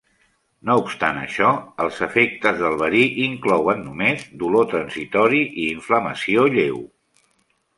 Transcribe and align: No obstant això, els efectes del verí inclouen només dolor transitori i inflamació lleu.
No 0.67 0.75
obstant 0.83 1.17
això, 1.23 1.49
els 1.83 1.99
efectes 2.07 2.57
del 2.61 2.79
verí 2.79 3.03
inclouen 3.25 3.83
només 3.91 4.25
dolor 4.45 4.67
transitori 4.75 5.43
i 5.51 5.69
inflamació 5.77 6.49
lleu. 6.57 6.83